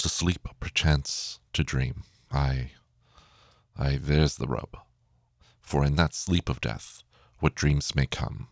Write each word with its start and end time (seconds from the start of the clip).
To 0.00 0.08
sleep, 0.08 0.48
perchance 0.60 1.40
to 1.52 1.62
dream. 1.62 2.04
Aye, 2.32 2.70
aye, 3.76 3.98
there's 4.00 4.36
the 4.36 4.48
rub. 4.48 4.78
For 5.60 5.84
in 5.84 5.96
that 5.96 6.14
sleep 6.14 6.48
of 6.48 6.62
death, 6.62 7.02
what 7.40 7.54
dreams 7.54 7.94
may 7.94 8.06
come. 8.06 8.48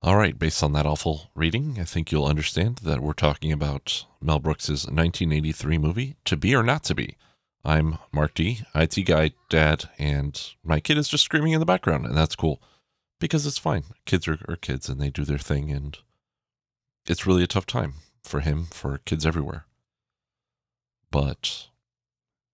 All 0.00 0.16
right, 0.16 0.38
based 0.38 0.62
on 0.62 0.72
that 0.72 0.86
awful 0.86 1.30
reading, 1.34 1.76
I 1.78 1.84
think 1.84 2.10
you'll 2.10 2.24
understand 2.24 2.76
that 2.84 3.00
we're 3.00 3.12
talking 3.12 3.52
about 3.52 4.06
Mel 4.18 4.38
Brooks's 4.38 4.86
1983 4.86 5.76
movie, 5.76 6.16
To 6.24 6.38
Be 6.38 6.54
or 6.54 6.62
Not 6.62 6.84
to 6.84 6.94
Be. 6.94 7.18
I'm 7.62 7.98
Mark 8.10 8.32
D, 8.32 8.62
IT 8.74 8.94
guy, 9.04 9.32
dad, 9.50 9.90
and 9.98 10.40
my 10.64 10.80
kid 10.80 10.96
is 10.96 11.08
just 11.08 11.24
screaming 11.24 11.52
in 11.52 11.60
the 11.60 11.66
background, 11.66 12.06
and 12.06 12.16
that's 12.16 12.34
cool 12.34 12.62
because 13.20 13.44
it's 13.44 13.58
fine. 13.58 13.84
Kids 14.06 14.26
are, 14.26 14.38
are 14.48 14.56
kids 14.56 14.88
and 14.88 14.98
they 14.98 15.10
do 15.10 15.26
their 15.26 15.36
thing, 15.36 15.70
and 15.70 15.98
it's 17.04 17.26
really 17.26 17.42
a 17.42 17.46
tough 17.46 17.66
time 17.66 17.96
for 18.22 18.40
him, 18.40 18.68
for 18.70 18.96
kids 19.04 19.26
everywhere. 19.26 19.66
But 21.12 21.68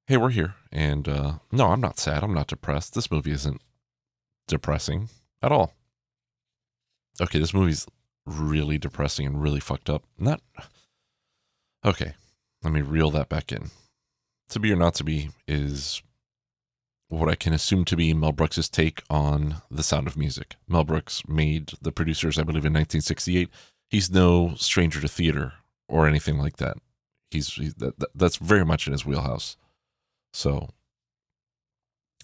hey, 0.08 0.18
we're 0.18 0.30
here. 0.30 0.56
And 0.70 1.08
uh, 1.08 1.34
no, 1.50 1.68
I'm 1.68 1.80
not 1.80 1.98
sad. 1.98 2.22
I'm 2.22 2.34
not 2.34 2.48
depressed. 2.48 2.92
This 2.92 3.10
movie 3.10 3.30
isn't 3.30 3.62
depressing 4.46 5.08
at 5.40 5.52
all. 5.52 5.72
Okay, 7.20 7.38
this 7.38 7.54
movie's 7.54 7.86
really 8.26 8.76
depressing 8.76 9.26
and 9.26 9.40
really 9.40 9.60
fucked 9.60 9.88
up. 9.88 10.02
Not. 10.18 10.42
Okay, 11.84 12.14
let 12.62 12.72
me 12.72 12.82
reel 12.82 13.10
that 13.12 13.28
back 13.28 13.52
in. 13.52 13.70
To 14.50 14.58
Be 14.58 14.72
or 14.72 14.77
Not 14.77 14.94
to 14.96 15.04
Be 15.04 15.30
is 15.46 16.02
what 17.08 17.28
I 17.28 17.36
can 17.36 17.52
assume 17.52 17.84
to 17.86 17.96
be 17.96 18.12
Mel 18.12 18.32
Brooks's 18.32 18.68
take 18.68 19.02
on 19.08 19.62
The 19.70 19.82
Sound 19.84 20.08
of 20.08 20.16
Music. 20.16 20.56
Mel 20.66 20.84
Brooks 20.84 21.22
made 21.28 21.72
the 21.80 21.92
producers, 21.92 22.38
I 22.38 22.42
believe, 22.42 22.64
in 22.64 22.72
1968. 22.72 23.48
He's 23.88 24.10
no 24.10 24.54
stranger 24.56 25.00
to 25.00 25.08
theater 25.08 25.54
or 25.88 26.06
anything 26.08 26.38
like 26.38 26.56
that. 26.56 26.77
He's 27.30 27.52
he, 27.55 27.73
that, 27.78 27.95
that's 28.14 28.37
very 28.37 28.64
much 28.64 28.87
in 28.87 28.92
his 28.92 29.05
wheelhouse. 29.05 29.56
So, 30.32 30.70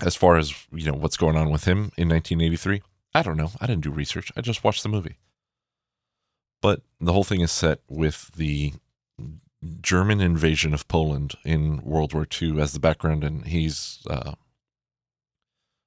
as 0.00 0.16
far 0.16 0.36
as 0.36 0.54
you 0.72 0.86
know, 0.86 0.94
what's 0.94 1.16
going 1.16 1.36
on 1.36 1.50
with 1.50 1.64
him 1.64 1.92
in 1.96 2.08
1983, 2.08 2.82
I 3.14 3.22
don't 3.22 3.36
know. 3.36 3.52
I 3.60 3.66
didn't 3.66 3.84
do 3.84 3.90
research. 3.90 4.32
I 4.36 4.40
just 4.40 4.64
watched 4.64 4.82
the 4.82 4.88
movie. 4.88 5.18
But 6.62 6.82
the 7.00 7.12
whole 7.12 7.24
thing 7.24 7.40
is 7.40 7.52
set 7.52 7.80
with 7.88 8.30
the 8.36 8.72
German 9.80 10.20
invasion 10.20 10.74
of 10.74 10.88
Poland 10.88 11.34
in 11.44 11.82
World 11.82 12.12
War 12.14 12.26
II 12.40 12.60
as 12.60 12.72
the 12.72 12.80
background, 12.80 13.22
and 13.22 13.46
he's, 13.46 13.98
uh, 14.08 14.32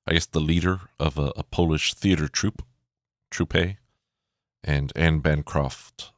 I 0.06 0.14
guess, 0.14 0.26
the 0.26 0.40
leader 0.40 0.82
of 1.00 1.18
a, 1.18 1.34
a 1.36 1.44
Polish 1.44 1.94
theater 1.94 2.28
troupe, 2.28 2.64
troupe, 3.32 3.78
and 4.64 4.92
Anne 4.96 5.20
Bancroft 5.20 6.12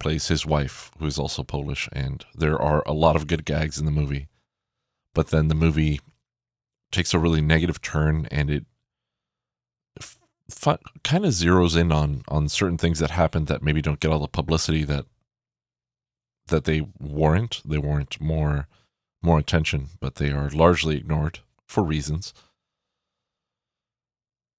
plays 0.00 0.28
his 0.28 0.44
wife, 0.44 0.90
who 0.98 1.06
is 1.06 1.18
also 1.18 1.44
Polish, 1.44 1.88
and 1.92 2.24
there 2.34 2.60
are 2.60 2.82
a 2.86 2.92
lot 2.92 3.14
of 3.14 3.28
good 3.28 3.44
gags 3.44 3.78
in 3.78 3.84
the 3.84 3.92
movie. 3.92 4.26
But 5.14 5.28
then 5.28 5.48
the 5.48 5.54
movie 5.54 6.00
takes 6.90 7.14
a 7.14 7.18
really 7.18 7.40
negative 7.40 7.80
turn, 7.80 8.26
and 8.30 8.50
it 8.50 8.64
f- 10.00 10.18
kind 11.04 11.24
of 11.24 11.32
zeroes 11.32 11.76
in 11.76 11.92
on 11.92 12.22
on 12.26 12.48
certain 12.48 12.78
things 12.78 12.98
that 12.98 13.10
happen 13.10 13.44
that 13.44 13.62
maybe 13.62 13.82
don't 13.82 14.00
get 14.00 14.10
all 14.10 14.18
the 14.18 14.28
publicity 14.28 14.82
that 14.84 15.06
that 16.48 16.64
they 16.64 16.86
warrant. 16.98 17.62
They 17.64 17.78
warrant 17.78 18.20
more 18.20 18.66
more 19.22 19.38
attention, 19.38 19.88
but 20.00 20.16
they 20.16 20.30
are 20.30 20.50
largely 20.50 20.96
ignored 20.96 21.40
for 21.66 21.84
reasons. 21.84 22.32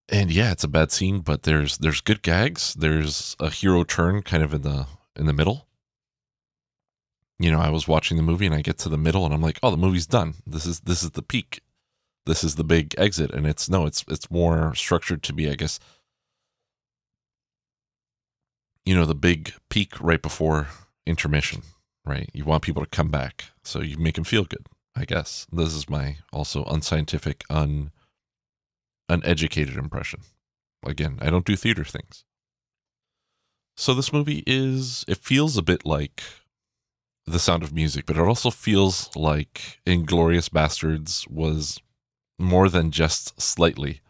And 0.08 0.30
yeah, 0.30 0.52
it's 0.52 0.64
a 0.64 0.68
bad 0.68 0.92
scene, 0.92 1.20
but 1.20 1.44
there's 1.44 1.78
there's 1.78 2.02
good 2.02 2.22
gags. 2.22 2.74
There's 2.74 3.36
a 3.40 3.50
hero 3.50 3.84
turn 3.84 4.22
kind 4.24 4.44
of 4.44 4.54
in 4.54 4.62
the 4.62 4.88
in 5.16 5.26
the 5.26 5.34
middle. 5.34 5.68
You 7.40 7.52
know, 7.52 7.60
I 7.60 7.70
was 7.70 7.88
watching 7.88 8.18
the 8.18 8.24
movie 8.24 8.46
and 8.46 8.54
I 8.56 8.62
get 8.62 8.78
to 8.80 8.90
the 8.90 8.98
middle 8.98 9.26
and 9.26 9.34
I'm 9.34 9.42
like, 9.42 9.60
"Oh, 9.64 9.72
the 9.72 9.78
movie's 9.78 10.06
done. 10.06 10.36
This 10.46 10.66
is 10.66 10.82
this 10.82 11.04
is 11.04 11.12
the 11.12 11.24
peak. 11.24 11.62
This 12.26 12.44
is 12.44 12.56
the 12.56 12.64
big 12.64 12.94
exit." 12.98 13.32
And 13.32 13.48
it's 13.48 13.70
no, 13.70 13.86
it's 13.86 14.06
it's 14.08 14.30
more 14.30 14.76
structured 14.76 15.24
to 15.24 15.34
be, 15.34 15.50
I 15.50 15.56
guess, 15.56 15.80
you 18.86 18.96
know, 18.96 19.06
the 19.06 19.16
big 19.16 19.54
peak 19.70 20.00
right 20.00 20.22
before 20.22 20.68
intermission, 21.06 21.64
right? 22.06 22.30
You 22.34 22.46
want 22.46 22.64
people 22.64 22.84
to 22.84 22.90
come 22.90 23.10
back, 23.10 23.46
so 23.64 23.82
you 23.82 23.98
make 23.98 24.16
them 24.16 24.24
feel 24.24 24.44
good. 24.46 24.68
I 24.96 25.06
guess 25.06 25.48
this 25.52 25.74
is 25.74 25.90
my 25.90 26.18
also 26.32 26.64
unscientific, 26.66 27.44
un 27.50 27.92
uneducated 29.10 29.78
impression. 29.78 30.22
Again, 30.86 31.18
I 31.22 31.30
don't 31.30 31.46
do 31.46 31.56
theater 31.56 31.84
things. 31.86 32.24
So 33.76 33.94
this 33.94 34.14
movie 34.14 34.44
is 34.46 35.06
it 35.08 35.18
feels 35.18 35.58
a 35.58 35.64
bit 35.64 35.86
like 35.86 36.22
The 37.26 37.40
Sound 37.40 37.64
of 37.64 37.74
Music, 37.74 38.06
but 38.06 38.18
it 38.18 38.22
also 38.22 38.52
feels 38.52 39.10
like 39.16 39.80
Inglourious 39.86 40.50
Basterds 40.50 41.30
was 41.30 41.80
more 42.38 42.70
than 42.70 42.92
just 42.92 43.40
slightly 43.40 44.02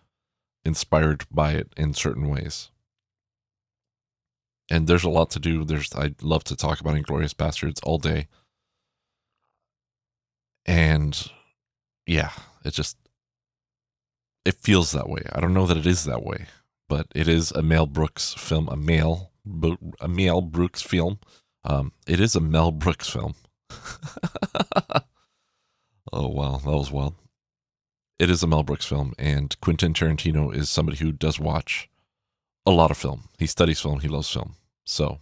inspired 0.66 1.26
by 1.32 1.54
it 1.54 1.70
in 1.78 1.94
certain 1.94 2.30
ways. 2.30 2.70
And 4.70 4.88
there's 4.88 5.04
a 5.04 5.10
lot 5.10 5.30
to 5.32 5.40
do. 5.40 5.66
There's 5.66 5.94
I'd 5.96 6.24
love 6.24 6.44
to 6.46 6.56
talk 6.56 6.80
about 6.80 6.96
Inglourious 6.96 7.34
Basterds 7.34 7.80
all 7.84 7.98
day. 7.98 8.28
And 10.66 11.30
yeah, 12.06 12.32
it 12.64 12.74
just 12.74 12.98
it 14.46 14.56
feels 14.56 14.92
that 14.92 15.10
way. 15.10 15.24
I 15.34 15.40
don't 15.40 15.54
know 15.54 15.66
that 15.66 15.78
it 15.78 15.86
is 15.86 16.06
that 16.06 16.24
way, 16.24 16.46
but 16.88 17.08
it 17.14 17.28
is 17.28 17.52
a 17.52 17.62
Mel 17.62 17.86
Brooks 17.86 18.34
film, 18.34 18.70
a 18.70 18.78
male 18.78 19.31
a 20.00 20.07
Mel 20.07 20.41
Brooks 20.41 20.81
film. 20.81 21.19
Um, 21.63 21.91
it 22.07 22.19
is 22.19 22.35
a 22.35 22.41
Mel 22.41 22.72
Brooks 22.72 23.09
film. 23.09 23.35
oh 26.12 26.28
wow, 26.28 26.57
that 26.57 26.72
was 26.72 26.91
wild. 26.91 27.16
It 28.19 28.29
is 28.29 28.44
a 28.44 28.47
Mel 28.47 28.63
Brooks 28.63 28.85
film, 28.85 29.13
and 29.18 29.59
Quentin 29.62 29.94
Tarantino 29.94 30.53
is 30.56 30.69
somebody 30.69 30.97
who 30.97 31.12
does 31.12 31.40
watch 31.40 31.90
a 32.66 32.72
lot 32.72 32.91
of 32.91 32.97
film. 32.97 33.29
He 33.40 33.47
studies 33.47 33.79
film. 33.79 34.00
He 34.02 34.07
loves 34.07 34.29
film. 34.29 34.56
So, 34.85 35.19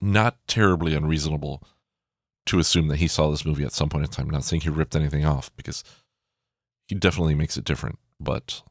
not 0.00 0.36
terribly 0.46 0.94
unreasonable 0.94 1.62
to 2.46 2.58
assume 2.58 2.88
that 2.88 2.98
he 2.98 3.08
saw 3.08 3.30
this 3.30 3.46
movie 3.46 3.64
at 3.64 3.72
some 3.72 3.88
point 3.88 4.04
in 4.04 4.10
time. 4.10 4.28
Not 4.28 4.44
saying 4.44 4.62
he 4.62 4.68
ripped 4.68 4.96
anything 4.96 5.24
off 5.24 5.50
because 5.56 5.84
he 6.86 6.94
definitely 6.94 7.34
makes 7.34 7.56
it 7.56 7.64
different, 7.64 7.98
but 8.18 8.62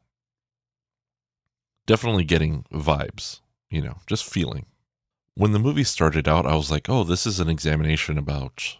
definitely 1.87 2.25
getting 2.25 2.65
vibes 2.71 3.39
you 3.69 3.81
know, 3.81 3.97
just 4.07 4.23
feeling. 4.23 4.65
When 5.35 5.51
the 5.51 5.59
movie 5.59 5.83
started 5.83 6.27
out, 6.27 6.45
I 6.45 6.55
was 6.55 6.71
like, 6.71 6.89
"Oh, 6.89 7.03
this 7.03 7.25
is 7.25 7.39
an 7.39 7.49
examination 7.49 8.17
about 8.17 8.77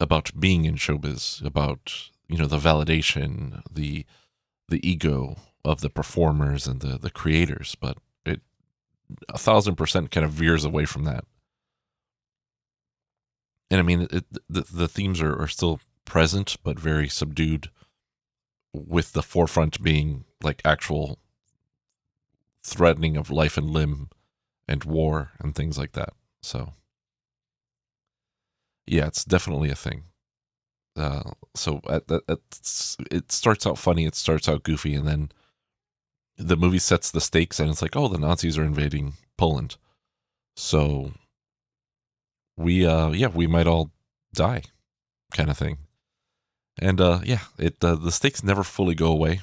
about 0.00 0.38
being 0.38 0.64
in 0.64 0.76
showbiz, 0.76 1.44
about 1.44 1.92
you 2.28 2.38
know 2.38 2.46
the 2.46 2.58
validation, 2.58 3.62
the 3.70 4.04
the 4.68 4.86
ego 4.88 5.36
of 5.64 5.80
the 5.80 5.90
performers 5.90 6.66
and 6.66 6.80
the 6.80 6.98
the 6.98 7.10
creators." 7.10 7.76
But 7.76 7.98
it 8.24 8.40
a 9.28 9.38
thousand 9.38 9.76
percent 9.76 10.10
kind 10.10 10.24
of 10.24 10.32
veers 10.32 10.64
away 10.64 10.86
from 10.86 11.04
that. 11.04 11.24
And 13.70 13.78
I 13.78 13.82
mean, 13.82 14.08
it, 14.10 14.24
the 14.48 14.62
the 14.72 14.88
themes 14.88 15.20
are, 15.20 15.40
are 15.40 15.48
still 15.48 15.80
present, 16.04 16.56
but 16.64 16.80
very 16.80 17.08
subdued, 17.08 17.70
with 18.72 19.12
the 19.12 19.22
forefront 19.22 19.82
being 19.82 20.24
like 20.42 20.62
actual 20.64 21.18
threatening 22.64 23.16
of 23.16 23.30
life 23.30 23.56
and 23.56 23.70
limb 23.70 24.08
and 24.68 24.84
war 24.84 25.30
and 25.38 25.54
things 25.54 25.78
like 25.78 25.92
that. 25.92 26.12
So, 26.42 26.74
yeah, 28.86 29.06
it's 29.06 29.24
definitely 29.24 29.70
a 29.70 29.74
thing. 29.74 30.04
Uh, 30.96 31.30
so 31.54 31.80
at, 31.88 32.10
at, 32.10 32.38
it 33.10 33.32
starts 33.32 33.66
out 33.66 33.78
funny, 33.78 34.04
it 34.04 34.14
starts 34.14 34.48
out 34.48 34.62
goofy, 34.62 34.94
and 34.94 35.06
then 35.06 35.30
the 36.36 36.56
movie 36.56 36.78
sets 36.78 37.10
the 37.10 37.20
stakes, 37.20 37.60
and 37.60 37.70
it's 37.70 37.82
like, 37.82 37.96
oh, 37.96 38.08
the 38.08 38.18
Nazis 38.18 38.58
are 38.58 38.64
invading 38.64 39.14
Poland, 39.38 39.76
so 40.56 41.12
we, 42.56 42.84
uh, 42.84 43.10
yeah, 43.10 43.28
we 43.28 43.46
might 43.46 43.66
all 43.66 43.92
die, 44.34 44.62
kind 45.32 45.48
of 45.48 45.56
thing. 45.56 45.78
And 46.78 47.00
uh, 47.00 47.20
yeah, 47.24 47.40
it 47.58 47.76
uh, 47.82 47.94
the 47.94 48.12
stakes 48.12 48.42
never 48.42 48.64
fully 48.64 48.94
go 48.94 49.12
away 49.12 49.40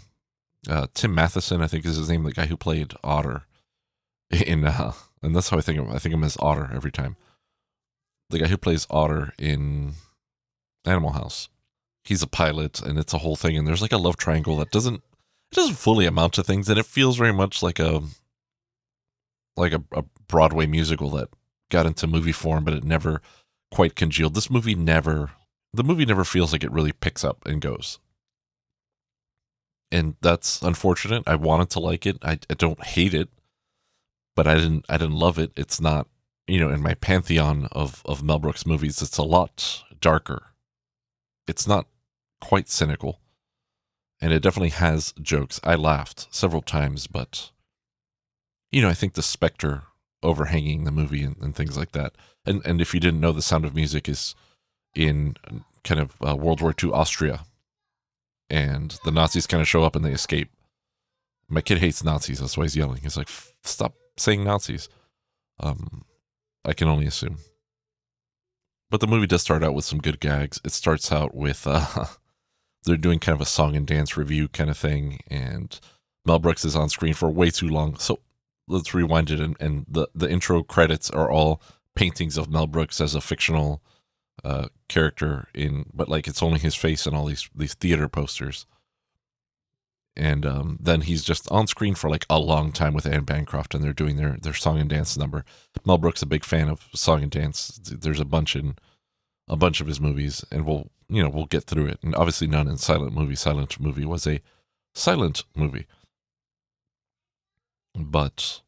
uh, 0.70 0.88
Tim 0.94 1.14
Matheson, 1.14 1.62
I 1.62 1.68
think 1.68 1.86
is 1.86 1.98
his 1.98 2.10
name, 2.10 2.24
the 2.24 2.32
guy 2.32 2.46
who 2.46 2.58
played 2.58 2.94
Otter 3.04 3.44
in, 4.30 4.66
uh, 4.66 4.94
and 5.22 5.36
that's 5.36 5.50
how 5.50 5.58
I 5.58 5.62
think 5.62 5.80
of 5.80 5.86
him. 5.86 5.94
I 5.94 6.00
think 6.00 6.14
of 6.14 6.20
him 6.20 6.26
as 6.26 6.38
Otter 6.40 6.70
every 6.74 6.92
time. 6.92 7.16
The 8.30 8.40
guy 8.40 8.48
who 8.48 8.58
plays 8.58 8.88
Otter 8.90 9.34
in 9.38 9.94
Animal 10.86 11.12
House. 11.12 11.50
He's 12.04 12.24
a 12.24 12.28
pilot, 12.28 12.82
and 12.82 12.98
it's 12.98 13.14
a 13.14 13.20
whole 13.20 13.36
thing. 13.36 13.58
And 13.58 13.68
there's 13.68 13.82
like 13.82 13.92
a 13.92 13.98
love 13.98 14.18
triangle 14.18 14.58
that 14.58 14.72
doesn't 14.72 15.02
it 15.52 15.56
doesn't 15.56 15.76
fully 15.76 16.06
amount 16.06 16.34
to 16.34 16.44
things, 16.44 16.70
and 16.70 16.78
it 16.78 16.86
feels 16.86 17.18
very 17.18 17.34
much 17.34 17.62
like 17.64 17.80
a 17.80 18.02
like 19.56 19.74
a, 19.74 19.84
a 19.94 20.04
Broadway 20.28 20.66
musical 20.68 21.10
that 21.12 21.30
got 21.70 21.86
into 21.86 22.08
movie 22.08 22.32
form, 22.32 22.64
but 22.64 22.74
it 22.74 22.84
never 22.84 23.22
quite 23.72 23.96
congealed. 23.96 24.36
This 24.36 24.50
movie 24.50 24.76
never 24.76 25.32
the 25.74 25.84
movie 25.84 26.06
never 26.06 26.24
feels 26.24 26.52
like 26.52 26.64
it 26.64 26.72
really 26.72 26.92
picks 26.92 27.24
up 27.24 27.46
and 27.46 27.62
goes 27.62 28.00
and 29.92 30.16
that's 30.22 30.62
unfortunate. 30.62 31.24
I 31.28 31.36
wanted 31.36 31.70
to 31.72 31.80
like 31.80 32.06
it. 32.06 32.18
I, 32.22 32.40
I 32.50 32.54
don't 32.54 32.84
hate 32.84 33.14
it, 33.14 33.30
but 34.36 34.48
I 34.48 34.56
didn't. 34.56 34.86
I 34.90 34.98
didn't 34.98 35.16
love 35.16 35.38
it. 35.38 35.52
It's 35.56 35.80
not 35.82 36.08
you 36.48 36.60
know 36.60 36.70
in 36.70 36.82
my 36.82 36.94
pantheon 36.94 37.68
of 37.72 38.02
of 38.06 38.24
Mel 38.24 38.40
Brooks 38.40 38.66
movies. 38.66 39.02
It's 39.02 39.18
a 39.18 39.24
lot 39.24 39.84
darker. 40.00 40.48
It's 41.48 41.68
not 41.68 41.88
quite 42.42 42.70
cynical, 42.70 43.20
and 44.22 44.34
it 44.34 44.42
definitely 44.42 44.70
has 44.70 45.14
jokes. 45.22 45.60
I 45.64 45.76
laughed 45.76 46.28
several 46.32 46.62
times, 46.62 47.08
but 47.08 47.52
you 48.72 48.82
know, 48.82 48.90
I 48.90 48.94
think 48.94 49.14
the 49.14 49.24
specter 49.24 49.84
overhanging 50.24 50.84
the 50.84 50.92
movie 50.92 51.24
and, 51.24 51.38
and 51.42 51.56
things 51.56 51.78
like 51.78 51.92
that. 51.94 52.16
And 52.46 52.62
and 52.66 52.82
if 52.82 52.94
you 52.94 53.00
didn't 53.00 53.22
know, 53.22 53.32
The 53.32 53.42
Sound 53.42 53.66
of 53.66 53.76
Music 53.76 54.10
is 54.10 54.36
in 54.94 55.36
kind 55.84 56.02
of 56.02 56.16
uh, 56.26 56.36
World 56.36 56.62
War 56.62 56.74
II 56.82 56.92
Austria, 56.92 57.46
and 58.50 58.98
the 59.04 59.12
Nazis 59.12 59.48
kind 59.48 59.62
of 59.62 59.68
show 59.68 59.84
up 59.84 59.96
and 59.96 60.04
they 60.04 60.12
escape. 60.12 60.50
My 61.50 61.62
kid 61.62 61.78
hates 61.80 62.04
Nazis. 62.04 62.40
That's 62.40 62.58
why 62.58 62.66
he's 62.66 62.76
yelling. 62.76 63.02
He's 63.02 63.18
like, 63.18 63.30
"Stop 63.64 63.96
saying 64.18 64.44
Nazis." 64.44 64.90
Um, 65.60 66.04
I 66.66 66.74
can 66.74 66.88
only 66.88 67.06
assume. 67.06 67.38
But 68.90 69.02
the 69.02 69.08
movie 69.08 69.28
does 69.28 69.42
start 69.42 69.64
out 69.64 69.74
with 69.74 69.86
some 69.86 70.00
good 70.00 70.20
gags. 70.20 70.62
It 70.64 70.72
starts 70.72 71.12
out 71.12 71.36
with 71.36 71.66
uh, 71.66 72.06
they're 72.84 72.98
doing 72.98 73.20
kind 73.20 73.36
of 73.36 73.42
a 73.42 73.46
song 73.46 73.76
and 73.76 73.86
dance 73.88 74.18
revue 74.18 74.48
kind 74.48 74.70
of 74.70 74.78
thing, 74.78 75.22
and 75.28 75.80
Mel 76.26 76.40
Brooks 76.40 76.66
is 76.66 76.76
on 76.76 76.90
screen 76.90 77.14
for 77.14 77.30
way 77.30 77.50
too 77.50 77.70
long. 77.70 77.98
So 77.98 78.20
let's 78.68 78.94
rewind 78.94 79.32
it, 79.32 79.40
and, 79.40 79.56
and 79.60 79.86
the 79.90 80.08
the 80.14 80.30
intro 80.30 80.64
credits 80.64 81.10
are 81.10 81.30
all 81.32 81.62
paintings 81.96 82.38
of 82.38 82.50
Mel 82.50 82.68
Brooks 82.68 83.02
as 83.02 83.16
a 83.16 83.22
fictional 83.22 83.82
uh, 84.44 84.68
character 84.88 85.48
in, 85.54 85.86
but 85.94 86.10
like 86.10 86.28
it's 86.28 86.44
only 86.44 86.60
his 86.60 86.76
face 86.76 87.06
and 87.06 87.16
all 87.16 87.26
these 87.26 87.50
these 87.56 87.74
theater 87.74 88.08
posters. 88.08 88.66
And 90.16 90.48
um, 90.48 90.78
then 90.82 91.02
he's 91.02 91.24
just 91.24 91.50
on 91.52 91.68
screen 91.68 91.94
for 91.94 92.10
like 92.10 92.26
a 92.28 92.40
long 92.40 92.72
time 92.72 92.94
with 92.96 93.06
Anne 93.06 93.24
Bancroft, 93.24 93.76
and 93.76 93.84
they're 93.84 93.94
doing 93.94 94.18
their 94.18 94.38
their 94.42 94.54
song 94.54 94.80
and 94.80 94.90
dance 94.90 95.16
number. 95.18 95.46
Mel 95.86 96.00
Brooks 96.00 96.24
a 96.24 96.26
big 96.26 96.44
fan 96.44 96.70
of 96.70 96.88
song 96.96 97.22
and 97.22 97.32
dance. 97.32 97.80
There's 97.84 98.20
a 98.20 98.26
bunch 98.26 98.56
in 98.56 98.78
a 99.48 99.56
bunch 99.56 99.80
of 99.80 99.88
his 99.88 100.00
movies, 100.02 100.44
and 100.52 100.66
we'll 100.66 100.90
you 101.08 101.22
know 101.22 101.30
we'll 101.30 101.46
get 101.46 101.66
through 101.66 101.88
it. 101.88 102.00
And 102.02 102.16
obviously, 102.16 102.48
none 102.48 102.68
in 102.68 102.78
silent 102.78 103.14
movie. 103.14 103.36
Silent 103.36 103.80
movie 103.80 104.06
was 104.06 104.26
a 104.26 104.42
silent 104.96 105.44
movie, 105.56 105.86
but 107.96 108.62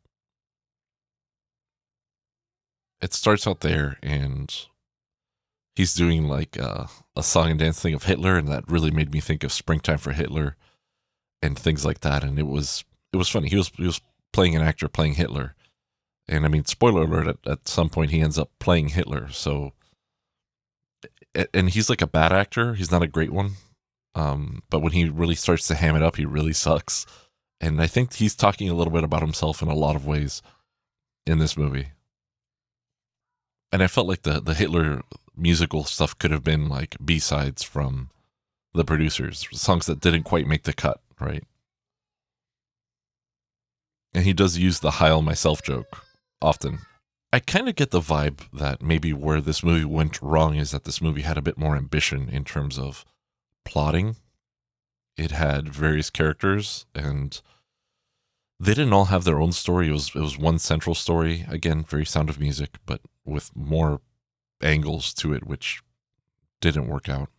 it 3.01 3.13
starts 3.13 3.47
out 3.47 3.61
there, 3.61 3.97
and 4.03 4.53
he's 5.79 5.93
doing 5.93 6.27
like 6.27 6.59
uh, 6.59 6.87
a 7.15 7.23
song 7.23 7.51
and 7.51 7.59
dance 7.59 7.79
thing 7.79 7.93
of 7.93 8.03
Hitler, 8.03 8.35
and 8.35 8.49
that 8.49 8.69
really 8.69 8.91
made 8.91 9.13
me 9.13 9.21
think 9.21 9.45
of 9.45 9.53
Springtime 9.53 9.97
for 9.97 10.11
Hitler 10.11 10.57
and 11.41 11.57
things 11.57 11.85
like 11.85 12.01
that. 12.01 12.21
And 12.21 12.37
it 12.37 12.47
was 12.47 12.83
it 13.13 13.17
was 13.17 13.29
funny. 13.29 13.47
He 13.47 13.55
was 13.55 13.71
he 13.77 13.85
was 13.85 14.01
playing 14.33 14.57
an 14.57 14.61
actor 14.61 14.89
playing 14.89 15.13
Hitler, 15.13 15.55
and 16.27 16.43
I 16.43 16.49
mean, 16.49 16.65
spoiler 16.65 17.03
alert: 17.03 17.27
at, 17.27 17.49
at 17.49 17.67
some 17.69 17.87
point 17.87 18.11
he 18.11 18.19
ends 18.19 18.37
up 18.37 18.51
playing 18.59 18.89
Hitler. 18.89 19.29
So, 19.29 19.71
and 21.53 21.69
he's 21.69 21.89
like 21.89 22.01
a 22.01 22.07
bad 22.07 22.33
actor. 22.33 22.73
He's 22.73 22.91
not 22.91 23.03
a 23.03 23.07
great 23.07 23.31
one, 23.31 23.51
um, 24.15 24.63
but 24.69 24.81
when 24.81 24.91
he 24.91 25.07
really 25.07 25.35
starts 25.35 25.65
to 25.69 25.75
ham 25.75 25.95
it 25.95 26.03
up, 26.03 26.17
he 26.17 26.25
really 26.25 26.53
sucks. 26.53 27.05
And 27.61 27.81
I 27.81 27.87
think 27.87 28.15
he's 28.15 28.35
talking 28.35 28.67
a 28.67 28.73
little 28.73 28.91
bit 28.91 29.05
about 29.05 29.21
himself 29.21 29.61
in 29.61 29.69
a 29.69 29.75
lot 29.75 29.95
of 29.95 30.05
ways 30.05 30.41
in 31.25 31.39
this 31.39 31.55
movie. 31.55 31.87
And 33.71 33.81
I 33.81 33.87
felt 33.87 34.07
like 34.07 34.23
the 34.23 34.41
the 34.41 34.53
Hitler 34.53 35.03
musical 35.39 35.83
stuff 35.83 36.17
could 36.17 36.31
have 36.31 36.43
been 36.43 36.69
like 36.69 36.97
B 37.03 37.19
sides 37.19 37.63
from 37.63 38.09
the 38.73 38.85
producers, 38.85 39.47
songs 39.51 39.85
that 39.87 39.99
didn't 39.99 40.23
quite 40.23 40.47
make 40.47 40.63
the 40.63 40.73
cut, 40.73 41.01
right? 41.19 41.43
And 44.13 44.23
he 44.25 44.33
does 44.33 44.57
use 44.57 44.79
the 44.79 44.91
Heil 44.91 45.21
myself 45.21 45.61
joke 45.61 46.03
often. 46.41 46.79
I 47.31 47.39
kind 47.39 47.69
of 47.69 47.75
get 47.75 47.91
the 47.91 47.99
vibe 47.99 48.41
that 48.51 48.81
maybe 48.81 49.13
where 49.13 49.39
this 49.39 49.63
movie 49.63 49.85
went 49.85 50.21
wrong 50.21 50.55
is 50.55 50.71
that 50.71 50.83
this 50.83 51.01
movie 51.01 51.21
had 51.21 51.37
a 51.37 51.43
bit 51.43 51.57
more 51.57 51.75
ambition 51.75 52.27
in 52.29 52.43
terms 52.43 52.79
of 52.79 53.05
plotting. 53.65 54.15
It 55.15 55.31
had 55.31 55.69
various 55.69 56.09
characters 56.09 56.87
and 56.95 57.39
they 58.59 58.73
didn't 58.73 58.93
all 58.93 59.05
have 59.05 59.23
their 59.23 59.39
own 59.39 59.51
story. 59.51 59.89
It 59.89 59.91
was 59.91 60.11
it 60.15 60.19
was 60.19 60.37
one 60.37 60.59
central 60.59 60.95
story. 60.95 61.45
Again, 61.47 61.83
very 61.83 62.05
sound 62.05 62.29
of 62.29 62.39
music, 62.39 62.77
but 62.85 63.01
with 63.25 63.55
more 63.55 64.01
angles 64.61 65.13
to 65.15 65.33
it, 65.33 65.45
which 65.45 65.81
didn't 66.61 66.87
work 66.87 67.09
out. 67.09 67.29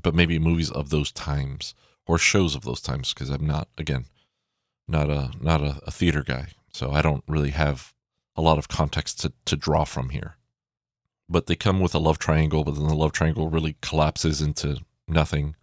But 0.00 0.14
maybe 0.14 0.38
movies 0.38 0.70
of 0.70 0.90
those 0.90 1.10
times 1.10 1.74
or 2.06 2.18
shows 2.18 2.54
of 2.54 2.62
those 2.62 2.80
times, 2.80 3.12
because 3.12 3.30
I'm 3.30 3.46
not 3.46 3.68
again 3.76 4.06
not 4.88 5.10
a 5.10 5.30
not 5.40 5.60
a, 5.62 5.80
a, 5.86 5.90
theater 5.90 6.22
guy, 6.22 6.48
so 6.72 6.90
I 6.90 7.02
don't 7.02 7.24
really 7.28 7.50
have 7.50 7.92
a 8.36 8.42
lot 8.42 8.58
of 8.58 8.68
context 8.68 9.20
to, 9.20 9.32
to 9.44 9.56
draw 9.56 9.84
from 9.84 10.10
here. 10.10 10.36
But 11.28 11.46
they 11.46 11.56
come 11.56 11.80
with 11.80 11.94
a 11.94 11.98
love 11.98 12.18
triangle, 12.18 12.64
but 12.64 12.74
then 12.74 12.88
the 12.88 12.94
love 12.94 13.12
triangle 13.12 13.48
really 13.48 13.76
collapses 13.80 14.42
into 14.42 14.78
nothing, 15.06 15.54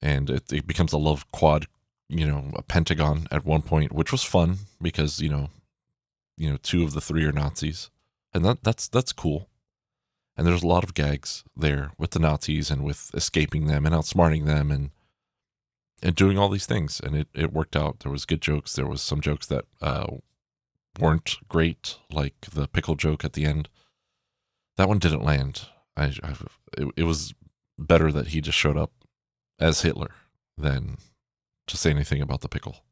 and 0.00 0.30
it, 0.30 0.52
it 0.52 0.66
becomes 0.66 0.92
a 0.92 0.98
love 0.98 1.30
quad, 1.32 1.66
you 2.08 2.26
know, 2.26 2.50
a 2.54 2.62
pentagon 2.62 3.26
at 3.30 3.44
one 3.44 3.62
point, 3.62 3.92
which 3.92 4.12
was 4.12 4.22
fun 4.22 4.58
because 4.80 5.20
you 5.20 5.28
know, 5.28 5.50
you 6.36 6.50
know, 6.50 6.58
two 6.62 6.84
of 6.84 6.92
the 6.92 7.00
three 7.00 7.24
are 7.24 7.32
Nazis 7.32 7.90
and 8.34 8.44
that 8.44 8.62
that's 8.62 8.88
that's 8.88 9.12
cool. 9.12 9.48
And 10.36 10.46
there's 10.46 10.64
a 10.64 10.66
lot 10.66 10.82
of 10.82 10.94
gags 10.94 11.44
there 11.56 11.92
with 11.96 12.10
the 12.10 12.18
Nazis 12.18 12.70
and 12.70 12.82
with 12.82 13.12
escaping 13.14 13.66
them 13.66 13.86
and 13.86 13.94
outsmarting 13.94 14.46
them 14.46 14.70
and 14.70 14.90
and 16.02 16.16
doing 16.16 16.36
all 16.36 16.48
these 16.48 16.66
things. 16.66 17.00
And 17.00 17.14
it, 17.14 17.28
it 17.34 17.52
worked 17.52 17.76
out. 17.76 18.00
There 18.00 18.10
was 18.12 18.24
good 18.24 18.42
jokes. 18.42 18.74
There 18.74 18.86
was 18.86 19.00
some 19.00 19.20
jokes 19.20 19.46
that 19.46 19.64
uh, 19.80 20.06
weren't 20.98 21.36
great, 21.48 21.96
like 22.10 22.34
the 22.52 22.66
pickle 22.66 22.96
joke 22.96 23.24
at 23.24 23.34
the 23.34 23.44
end. 23.44 23.68
That 24.76 24.88
one 24.88 24.98
didn't 24.98 25.24
land. 25.24 25.68
I, 25.96 26.06
I 26.22 26.34
it, 26.76 26.88
it 26.96 27.02
was 27.04 27.32
better 27.78 28.10
that 28.10 28.28
he 28.28 28.40
just 28.40 28.58
showed 28.58 28.76
up 28.76 28.90
as 29.60 29.82
Hitler 29.82 30.10
than 30.58 30.98
to 31.68 31.76
say 31.76 31.90
anything 31.90 32.20
about 32.20 32.40
the 32.40 32.48
pickle. 32.48 32.84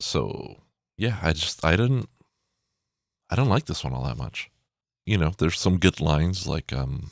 So 0.00 0.62
yeah, 0.96 1.18
I 1.22 1.32
just 1.32 1.64
I 1.64 1.76
didn't 1.76 2.08
I 3.30 3.36
don't 3.36 3.48
like 3.48 3.66
this 3.66 3.82
one 3.84 3.92
all 3.92 4.04
that 4.04 4.16
much. 4.16 4.50
You 5.04 5.18
know, 5.18 5.32
there's 5.36 5.58
some 5.58 5.78
good 5.78 6.00
lines 6.00 6.46
like 6.46 6.72
um 6.72 7.10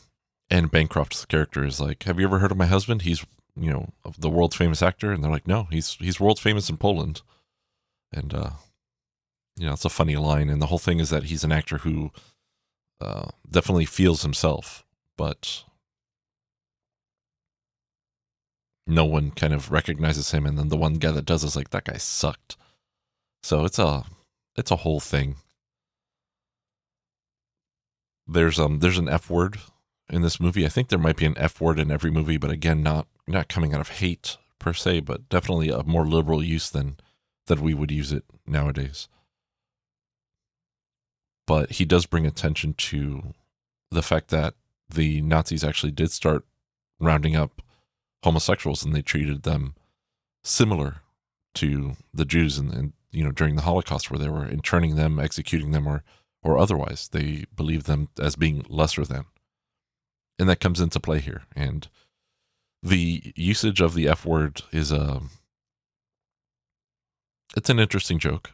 Anne 0.51 0.67
Bancroft's 0.67 1.25
character 1.25 1.65
is 1.65 1.81
like, 1.81 2.03
"Have 2.05 2.19
you 2.21 2.27
ever 2.27 2.39
heard 2.39 2.53
of 2.53 2.59
my 2.59 2.67
husband? 2.67 3.03
He's, 3.03 3.25
you 3.57 3.71
know, 3.73 3.93
the 4.19 4.31
world's 4.31 4.57
famous 4.57 4.83
actor." 4.83 5.13
And 5.13 5.23
they're 5.23 5.31
like, 5.31 5.47
"No, 5.49 5.65
he's 5.71 5.95
he's 5.95 6.21
world 6.21 6.39
famous 6.39 6.69
in 6.71 6.77
Poland." 6.77 7.23
And 8.13 8.35
uh 8.35 8.51
you 9.57 9.67
know, 9.67 9.73
it's 9.75 9.85
a 9.85 9.89
funny 9.91 10.17
line 10.17 10.51
and 10.51 10.61
the 10.61 10.67
whole 10.67 10.79
thing 10.79 10.99
is 10.99 11.11
that 11.11 11.25
he's 11.25 11.45
an 11.45 11.53
actor 11.53 11.79
who 11.79 12.11
uh 13.01 13.29
definitely 13.51 13.87
feels 13.87 14.23
himself, 14.23 14.85
but 15.17 15.65
no 18.87 19.05
one 19.05 19.31
kind 19.31 19.55
of 19.55 19.71
recognizes 19.73 20.33
him 20.33 20.47
and 20.47 20.59
then 20.59 20.69
the 20.69 20.77
one 20.77 20.95
guy 20.95 21.11
that 21.11 21.25
does 21.25 21.45
is 21.45 21.57
like 21.57 21.71
that 21.71 21.85
guy 21.85 21.97
sucked. 21.97 22.57
So 23.43 23.65
it's 23.65 23.79
a 23.79 24.05
it's 24.57 24.71
a 24.71 24.77
whole 24.77 25.01
thing 25.01 25.37
there's 28.27 28.59
um 28.59 28.79
there's 28.81 28.99
an 28.99 29.09
F 29.09 29.31
word 29.31 29.59
in 30.09 30.23
this 30.23 30.41
movie. 30.41 30.65
I 30.65 30.69
think 30.69 30.89
there 30.89 30.99
might 30.99 31.17
be 31.17 31.27
an 31.27 31.39
F 31.39 31.61
word 31.61 31.79
in 31.79 31.91
every 31.91 32.11
movie, 32.11 32.37
but 32.37 32.51
again, 32.51 32.83
not 32.83 33.07
not 33.27 33.49
coming 33.49 33.75
out 33.75 33.81
of 33.81 33.89
hate 33.89 34.37
per 34.59 34.73
se, 34.73 35.01
but 35.01 35.29
definitely 35.29 35.69
a 35.69 35.83
more 35.83 36.07
liberal 36.07 36.43
use 36.43 36.71
than 36.71 36.97
than 37.47 37.61
we 37.61 37.75
would 37.75 37.91
use 37.91 38.13
it 38.13 38.25
nowadays. 38.47 39.09
But 41.47 41.73
he 41.73 41.85
does 41.85 42.07
bring 42.07 42.27
attention 42.27 42.75
to 42.75 43.35
the 43.91 44.03
fact 44.03 44.29
that 44.29 44.55
the 44.89 45.21
Nazis 45.21 45.65
actually 45.65 45.93
did 45.93 46.11
start 46.11 46.45
rounding 46.99 47.37
up 47.37 47.61
homosexuals 48.23 48.85
and 48.85 48.95
they 48.95 49.03
treated 49.03 49.43
them 49.43 49.75
similar 50.43 51.03
to 51.55 51.97
the 52.13 52.25
Jews 52.25 52.59
and, 52.59 52.73
and 52.73 52.93
you 53.11 53.23
know 53.23 53.31
during 53.31 53.57
the 53.57 53.63
Holocaust 53.63 54.11
where 54.11 54.19
they 54.19 54.29
were 54.29 54.47
interning 54.47 54.97
them, 54.97 55.19
executing 55.19 55.73
them 55.73 55.87
or 55.87 56.03
or 56.45 56.59
otherwise. 56.59 57.09
They 57.09 57.47
believe 57.57 57.85
them 57.85 58.09
as 58.21 58.37
being 58.37 58.65
lesser 58.69 59.05
than. 59.05 59.25
And 60.39 60.49
that 60.49 60.61
comes 60.61 60.81
into 60.81 61.01
play 61.01 61.21
here. 61.21 61.43
And 61.57 61.89
the 62.83 63.33
usage 63.35 63.81
of 63.81 63.95
the 63.95 64.09
F 64.09 64.25
word 64.25 64.63
is 64.71 64.93
a. 64.93 65.01
Um, 65.01 65.31
it's 67.57 67.71
an 67.71 67.79
interesting 67.79 68.19
joke. 68.19 68.51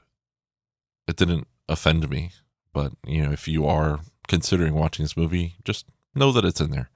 It 1.09 1.17
didn't 1.17 1.47
offend 1.69 2.09
me, 2.11 2.33
but 2.73 2.93
you 3.07 3.23
know, 3.23 3.33
if 3.33 3.49
you 3.49 3.67
are 3.67 4.01
considering 4.29 4.75
watching 4.75 5.05
this 5.05 5.17
movie, 5.17 5.57
just 5.65 5.87
know 6.15 6.33
that 6.33 6.45
it's 6.45 6.61
in 6.61 6.71
there. 6.71 6.91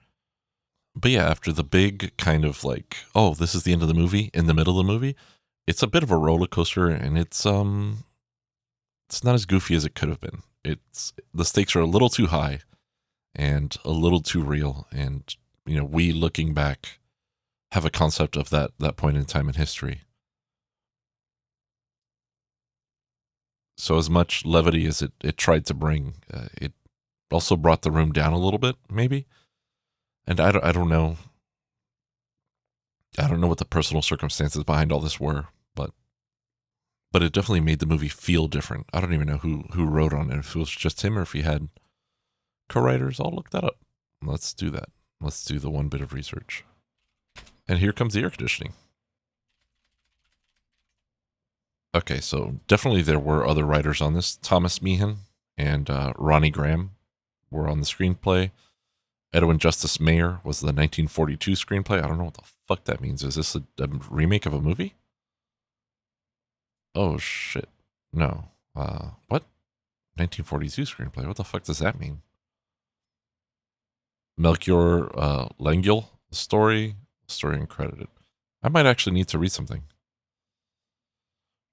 But 0.94 1.12
yeah, 1.12 1.26
after 1.26 1.50
the 1.50 1.64
big 1.64 2.14
kind 2.18 2.44
of 2.44 2.62
like, 2.62 2.96
oh, 3.14 3.32
this 3.32 3.54
is 3.54 3.62
the 3.62 3.72
end 3.72 3.80
of 3.80 3.88
the 3.88 3.94
movie, 3.94 4.30
in 4.34 4.46
the 4.46 4.54
middle 4.54 4.78
of 4.78 4.86
the 4.86 4.92
movie, 4.92 5.16
it's 5.66 5.82
a 5.82 5.88
bit 5.88 6.02
of 6.02 6.10
a 6.10 6.16
roller 6.16 6.46
coaster 6.46 6.88
and 6.88 7.16
it's 7.18 7.46
um 7.46 8.04
it's 9.08 9.24
not 9.24 9.34
as 9.34 9.46
goofy 9.46 9.74
as 9.74 9.84
it 9.84 9.94
could 9.94 10.08
have 10.08 10.20
been 10.20 10.42
it's 10.64 11.12
the 11.32 11.44
stakes 11.44 11.76
are 11.76 11.80
a 11.80 11.86
little 11.86 12.08
too 12.08 12.26
high 12.26 12.60
and 13.34 13.76
a 13.84 13.90
little 13.90 14.20
too 14.20 14.42
real 14.42 14.86
and 14.92 15.36
you 15.66 15.76
know 15.76 15.84
we 15.84 16.12
looking 16.12 16.54
back 16.54 16.98
have 17.72 17.84
a 17.84 17.90
concept 17.90 18.36
of 18.36 18.50
that 18.50 18.70
that 18.78 18.96
point 18.96 19.16
in 19.16 19.24
time 19.24 19.48
in 19.48 19.54
history 19.54 20.02
so 23.76 23.98
as 23.98 24.08
much 24.08 24.44
levity 24.44 24.86
as 24.86 25.02
it, 25.02 25.12
it 25.22 25.36
tried 25.36 25.66
to 25.66 25.74
bring 25.74 26.14
uh, 26.32 26.46
it 26.56 26.72
also 27.34 27.56
brought 27.56 27.82
the 27.82 27.90
room 27.90 28.12
down 28.12 28.32
a 28.32 28.38
little 28.38 28.58
bit, 28.58 28.76
maybe. 28.90 29.26
And 30.26 30.40
I 30.40 30.52
don't, 30.52 30.64
I 30.64 30.72
don't 30.72 30.88
know. 30.88 31.16
I 33.18 33.28
don't 33.28 33.40
know 33.40 33.48
what 33.48 33.58
the 33.58 33.64
personal 33.64 34.02
circumstances 34.02 34.64
behind 34.64 34.90
all 34.90 35.00
this 35.00 35.20
were, 35.20 35.46
but 35.74 35.90
but 37.14 37.22
it 37.22 37.32
definitely 37.32 37.60
made 37.60 37.78
the 37.78 37.86
movie 37.86 38.08
feel 38.08 38.48
different. 38.48 38.86
I 38.92 39.00
don't 39.00 39.14
even 39.14 39.28
know 39.28 39.36
who 39.36 39.66
who 39.74 39.86
wrote 39.86 40.12
on 40.12 40.32
it. 40.32 40.38
If 40.38 40.56
it 40.56 40.58
was 40.58 40.68
just 40.68 41.02
him 41.02 41.16
or 41.16 41.22
if 41.22 41.30
he 41.30 41.42
had 41.42 41.68
co-writers, 42.68 43.20
I'll 43.20 43.30
look 43.30 43.50
that 43.50 43.62
up. 43.62 43.76
Let's 44.20 44.52
do 44.52 44.68
that. 44.70 44.88
Let's 45.20 45.44
do 45.44 45.60
the 45.60 45.70
one 45.70 45.86
bit 45.86 46.00
of 46.00 46.12
research. 46.12 46.64
And 47.68 47.78
here 47.78 47.92
comes 47.92 48.14
the 48.14 48.22
air 48.22 48.30
conditioning. 48.30 48.72
Okay, 51.94 52.18
so 52.18 52.56
definitely 52.66 53.02
there 53.02 53.20
were 53.20 53.46
other 53.46 53.64
writers 53.64 54.00
on 54.00 54.14
this. 54.14 54.34
Thomas 54.34 54.82
Meehan 54.82 55.18
and 55.56 55.88
uh, 55.88 56.14
Ronny 56.18 56.50
Graham 56.50 56.96
were 57.48 57.68
on 57.68 57.78
the 57.78 57.86
screenplay. 57.86 58.50
Edwin 59.32 59.58
Justice 59.58 60.00
Mayer 60.00 60.40
was 60.42 60.58
the 60.58 60.66
1942 60.66 61.52
screenplay. 61.52 62.02
I 62.02 62.08
don't 62.08 62.18
know 62.18 62.24
what 62.24 62.34
the 62.34 62.50
fuck 62.66 62.82
that 62.86 63.00
means. 63.00 63.22
Is 63.22 63.36
this 63.36 63.54
a, 63.54 63.62
a 63.78 63.86
remake 64.10 64.46
of 64.46 64.52
a 64.52 64.60
movie? 64.60 64.94
Oh 66.94 67.18
shit. 67.18 67.68
No. 68.12 68.48
Uh, 68.76 69.10
what? 69.28 69.44
1942 70.16 70.82
screenplay. 70.82 71.26
What 71.26 71.36
the 71.36 71.44
fuck 71.44 71.64
does 71.64 71.78
that 71.78 71.98
mean? 71.98 72.22
Melchior 74.36 75.16
uh, 75.18 75.48
Lengyel 75.60 76.06
story, 76.30 76.96
story 77.26 77.58
uncredited. 77.58 78.08
I 78.62 78.68
might 78.68 78.86
actually 78.86 79.14
need 79.14 79.28
to 79.28 79.38
read 79.38 79.52
something. 79.52 79.82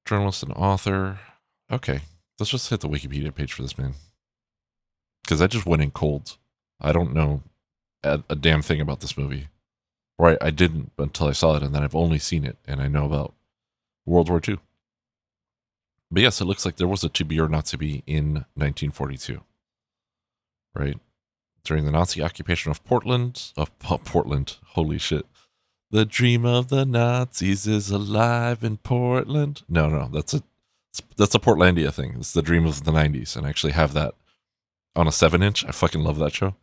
Journalist 0.06 0.44
and 0.44 0.54
author. 0.54 1.20
Okay, 1.72 2.02
let's 2.40 2.50
just 2.50 2.70
hit 2.70 2.82
the 2.82 2.90
Wikipedia 2.90 3.34
page 3.34 3.54
for 3.54 3.62
this 3.62 3.78
man. 3.78 3.94
Because 5.24 5.42
I 5.42 5.48
just 5.48 5.66
went 5.66 5.82
in 5.82 5.92
cold. 5.92 6.38
I 6.80 6.92
don't 6.92 7.14
know 7.14 7.44
a, 8.04 8.24
a 8.30 8.36
damn 8.36 8.62
thing 8.62 8.82
about 8.82 9.00
this 9.00 9.18
movie. 9.18 9.48
Right, 10.20 10.38
I 10.42 10.52
didn't 10.52 10.92
until 10.98 11.28
I 11.28 11.32
saw 11.32 11.56
it, 11.56 11.64
and 11.64 11.74
then 11.74 11.84
I've 11.84 11.96
only 11.96 12.20
seen 12.20 12.46
it, 12.46 12.58
and 12.68 12.82
I 12.82 12.88
know 12.88 13.06
about 13.06 13.34
World 14.06 14.30
War 14.30 14.42
II. 14.48 14.60
But 16.12 16.24
yes, 16.24 16.42
it 16.42 16.46
looks 16.46 16.66
like 16.66 16.76
there 16.76 16.88
was 16.88 17.04
a 17.04 17.10
to 17.10 17.24
be 17.24 17.40
or 17.40 17.48
not 17.48 17.66
to 17.68 17.78
be 17.78 18.04
in 18.06 18.46
1942. 18.56 19.42
Right? 20.76 20.98
during 21.64 21.86
the 21.86 21.92
Nazi 21.92 22.22
occupation 22.22 22.72
of 22.72 22.84
Portland, 22.84 23.52
of 23.58 23.78
Portland, 23.80 24.58
holy 24.70 24.98
shit. 24.98 25.26
The 25.92 26.06
dream 26.06 26.46
of 26.46 26.70
the 26.70 26.86
Nazis 26.86 27.68
is 27.68 27.90
alive 27.90 28.64
in 28.64 28.78
Portland. 28.78 29.64
No, 29.68 29.90
no, 29.90 30.10
that's 30.12 30.34
a 30.34 30.42
that's 31.18 31.36
a 31.36 31.40
Portlandia 31.40 31.94
thing. 31.94 32.16
It's 32.18 32.34
the 32.34 32.42
dream 32.42 32.66
of 32.66 32.84
the 32.84 32.92
'90s, 32.92 33.36
and 33.36 33.46
I 33.46 33.50
actually 33.50 33.74
have 33.74 33.94
that 33.94 34.14
on 34.96 35.08
a 35.08 35.12
seven-inch. 35.12 35.66
I 35.66 35.72
fucking 35.72 36.02
love 36.02 36.18
that 36.20 36.34
show. 36.34 36.56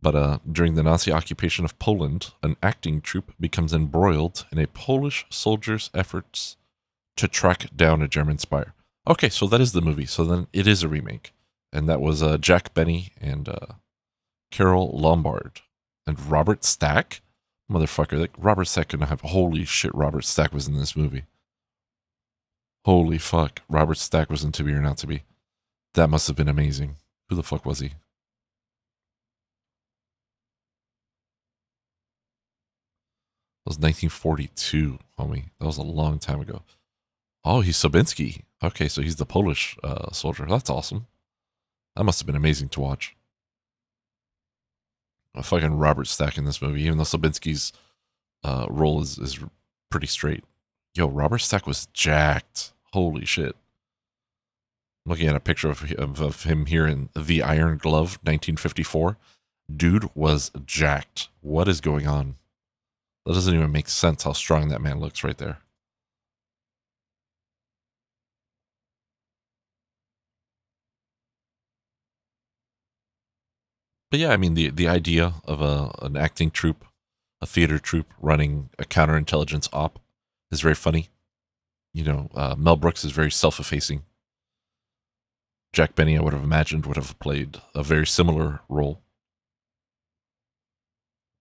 But 0.00 0.14
uh, 0.14 0.38
during 0.50 0.74
the 0.74 0.84
Nazi 0.84 1.12
occupation 1.12 1.64
of 1.64 1.78
Poland, 1.80 2.32
an 2.42 2.56
acting 2.62 3.00
troupe 3.00 3.32
becomes 3.40 3.72
embroiled 3.72 4.46
in 4.52 4.58
a 4.58 4.68
Polish 4.68 5.26
soldier's 5.28 5.90
efforts 5.92 6.56
to 7.18 7.28
track 7.28 7.66
down 7.76 8.02
a 8.02 8.08
German 8.08 8.38
spy. 8.38 8.64
Okay, 9.06 9.28
so 9.28 9.46
that 9.46 9.60
is 9.60 9.72
the 9.72 9.80
movie. 9.80 10.06
So 10.06 10.24
then 10.24 10.46
it 10.52 10.66
is 10.66 10.82
a 10.82 10.88
remake 10.88 11.32
and 11.72 11.88
that 11.88 12.00
was 12.00 12.22
uh, 12.22 12.38
Jack 12.38 12.74
Benny 12.74 13.12
and 13.20 13.48
uh, 13.48 13.74
Carole 14.50 14.90
Lombard 14.92 15.60
and 16.06 16.30
Robert 16.30 16.64
Stack. 16.64 17.20
Motherfucker, 17.70 18.18
like 18.18 18.32
Robert 18.38 18.64
Stack 18.64 18.88
couldn't 18.88 19.08
have. 19.08 19.20
Holy 19.20 19.64
shit, 19.64 19.94
Robert 19.94 20.24
Stack 20.24 20.54
was 20.54 20.66
in 20.66 20.78
this 20.78 20.96
movie. 20.96 21.24
Holy 22.86 23.18
fuck, 23.18 23.60
Robert 23.68 23.98
Stack 23.98 24.30
was 24.30 24.42
in 24.42 24.52
To 24.52 24.64
Be 24.64 24.72
or 24.72 24.80
Not 24.80 24.96
to 24.98 25.06
Be. 25.06 25.24
That 25.94 26.08
must 26.08 26.26
have 26.28 26.36
been 26.36 26.48
amazing. 26.48 26.96
Who 27.28 27.36
the 27.36 27.42
fuck 27.42 27.66
was 27.66 27.80
he? 27.80 27.88
That 27.88 27.96
was 33.66 33.76
1942, 33.76 34.98
homie. 35.18 35.44
That 35.60 35.66
was 35.66 35.76
a 35.76 35.82
long 35.82 36.18
time 36.18 36.40
ago. 36.40 36.62
Oh, 37.44 37.60
he's 37.60 37.76
Sobinski. 37.76 38.42
Okay, 38.62 38.88
so 38.88 39.02
he's 39.02 39.16
the 39.16 39.26
Polish 39.26 39.76
uh, 39.84 40.10
soldier. 40.12 40.46
That's 40.48 40.70
awesome. 40.70 41.06
That 41.96 42.04
must 42.04 42.20
have 42.20 42.26
been 42.26 42.36
amazing 42.36 42.68
to 42.70 42.80
watch. 42.80 43.16
A 45.34 45.42
fucking 45.42 45.78
Robert 45.78 46.06
Stack 46.06 46.36
in 46.36 46.44
this 46.44 46.60
movie, 46.60 46.82
even 46.82 46.98
though 46.98 47.04
Sobinski's 47.04 47.72
uh, 48.42 48.66
role 48.68 49.00
is, 49.00 49.18
is 49.18 49.38
pretty 49.90 50.06
straight. 50.06 50.44
Yo, 50.94 51.06
Robert 51.06 51.38
Stack 51.38 51.66
was 51.66 51.86
jacked. 51.92 52.72
Holy 52.92 53.24
shit. 53.24 53.54
I'm 55.06 55.10
looking 55.10 55.28
at 55.28 55.36
a 55.36 55.40
picture 55.40 55.70
of, 55.70 55.92
of, 55.92 56.20
of 56.20 56.42
him 56.42 56.66
here 56.66 56.86
in 56.86 57.08
The 57.14 57.42
Iron 57.42 57.78
Glove, 57.78 58.18
1954. 58.22 59.16
Dude 59.74 60.08
was 60.14 60.50
jacked. 60.66 61.28
What 61.40 61.68
is 61.68 61.80
going 61.80 62.06
on? 62.06 62.36
That 63.26 63.34
doesn't 63.34 63.54
even 63.54 63.70
make 63.70 63.88
sense 63.88 64.22
how 64.24 64.32
strong 64.32 64.68
that 64.68 64.80
man 64.80 65.00
looks 65.00 65.22
right 65.22 65.36
there. 65.36 65.58
But 74.10 74.20
yeah, 74.20 74.30
I 74.30 74.36
mean 74.36 74.54
the 74.54 74.70
the 74.70 74.88
idea 74.88 75.34
of 75.44 75.60
a 75.60 75.92
an 76.02 76.16
acting 76.16 76.50
troupe, 76.50 76.84
a 77.40 77.46
theater 77.46 77.78
troupe 77.78 78.12
running 78.20 78.70
a 78.78 78.84
counterintelligence 78.84 79.68
op 79.72 79.98
is 80.50 80.60
very 80.60 80.74
funny. 80.74 81.08
You 81.92 82.04
know, 82.04 82.30
uh, 82.34 82.54
Mel 82.56 82.76
Brooks 82.76 83.04
is 83.04 83.12
very 83.12 83.30
self-effacing. 83.30 84.02
Jack 85.72 85.94
Benny, 85.94 86.16
I 86.16 86.22
would 86.22 86.32
have 86.32 86.42
imagined, 86.44 86.86
would 86.86 86.96
have 86.96 87.18
played 87.18 87.60
a 87.74 87.82
very 87.82 88.06
similar 88.06 88.60
role, 88.68 89.00